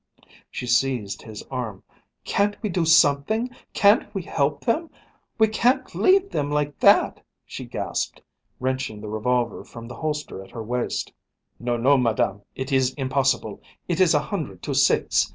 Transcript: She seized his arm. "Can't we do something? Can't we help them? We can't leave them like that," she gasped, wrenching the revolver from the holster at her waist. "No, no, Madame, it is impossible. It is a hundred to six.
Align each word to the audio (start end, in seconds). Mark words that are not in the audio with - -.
She 0.49 0.65
seized 0.65 1.21
his 1.21 1.43
arm. 1.51 1.83
"Can't 2.25 2.57
we 2.63 2.69
do 2.69 2.85
something? 2.85 3.51
Can't 3.73 4.11
we 4.15 4.23
help 4.23 4.65
them? 4.65 4.89
We 5.37 5.47
can't 5.47 5.93
leave 5.93 6.31
them 6.31 6.49
like 6.51 6.79
that," 6.79 7.23
she 7.45 7.65
gasped, 7.65 8.19
wrenching 8.59 8.99
the 9.01 9.09
revolver 9.09 9.63
from 9.63 9.87
the 9.87 9.97
holster 9.97 10.43
at 10.43 10.49
her 10.49 10.63
waist. 10.63 11.13
"No, 11.59 11.77
no, 11.77 11.99
Madame, 11.99 12.41
it 12.55 12.71
is 12.71 12.95
impossible. 12.95 13.61
It 13.87 13.99
is 14.01 14.15
a 14.15 14.19
hundred 14.21 14.63
to 14.63 14.73
six. 14.73 15.29